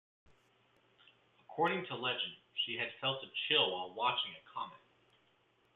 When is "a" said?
3.23-3.27, 4.31-4.51